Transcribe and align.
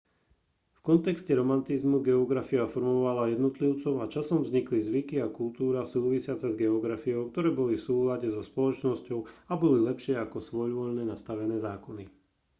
v 0.81 0.81
kontexte 0.87 1.29
romantizmu 1.39 1.97
geografia 2.07 2.63
formovala 2.75 3.23
jednotlivcov 3.37 3.93
a 4.03 4.09
časom 4.15 4.39
vznikli 4.45 4.79
zvyky 4.87 5.17
a 5.21 5.27
kultúra 5.39 5.81
súvisiace 5.93 6.45
s 6.57 6.57
geografiou 6.63 7.21
ktoré 7.31 7.49
boli 7.59 7.73
v 7.77 7.85
súlade 7.87 8.25
so 8.33 8.41
spoločnosťou 8.51 9.19
a 9.53 9.53
boli 9.63 9.77
lepšie 9.89 10.15
ako 10.25 10.37
svojvoľne 10.49 11.03
nastavené 11.11 11.55
zákony 11.67 12.03